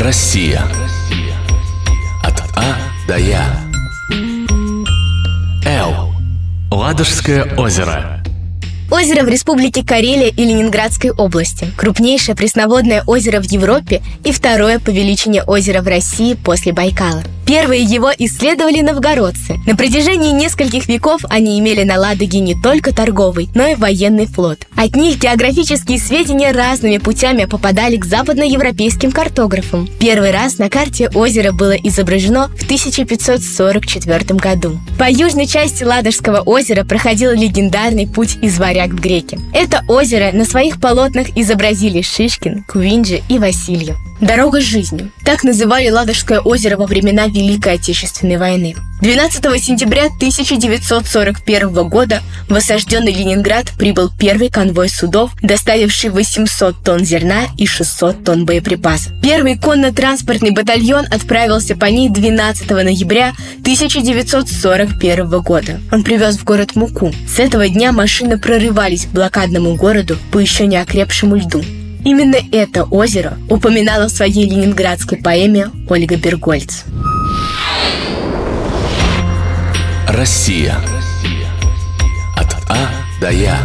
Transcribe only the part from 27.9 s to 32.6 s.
к западноевропейским картографам. Первый раз на карте озеро было изображено